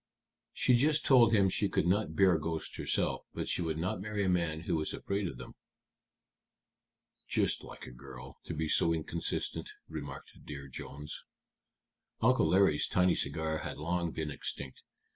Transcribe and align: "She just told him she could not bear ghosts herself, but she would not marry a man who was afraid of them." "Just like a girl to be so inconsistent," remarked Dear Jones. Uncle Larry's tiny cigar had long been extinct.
"She 0.51 0.73
just 0.75 1.05
told 1.05 1.31
him 1.31 1.47
she 1.47 1.69
could 1.69 1.85
not 1.85 2.15
bear 2.15 2.39
ghosts 2.39 2.75
herself, 2.77 3.21
but 3.35 3.47
she 3.47 3.61
would 3.61 3.77
not 3.77 4.01
marry 4.01 4.23
a 4.25 4.29
man 4.29 4.61
who 4.61 4.75
was 4.75 4.95
afraid 4.95 5.27
of 5.27 5.37
them." 5.37 5.53
"Just 7.27 7.63
like 7.63 7.85
a 7.85 7.91
girl 7.91 8.39
to 8.45 8.55
be 8.55 8.67
so 8.67 8.93
inconsistent," 8.95 9.69
remarked 9.87 10.31
Dear 10.43 10.67
Jones. 10.67 11.23
Uncle 12.19 12.47
Larry's 12.47 12.87
tiny 12.87 13.13
cigar 13.13 13.59
had 13.59 13.77
long 13.77 14.09
been 14.09 14.31
extinct. 14.31 14.81